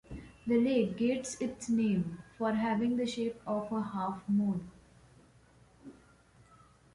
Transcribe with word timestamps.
The 0.47 0.57
lake 0.59 0.97
gets 0.97 1.39
its 1.39 1.69
name 1.69 2.23
for 2.35 2.53
having 2.53 2.97
the 2.97 3.05
shape 3.05 3.39
of 3.45 3.71
a 3.71 3.83
half 3.83 4.27
moon. 4.27 4.67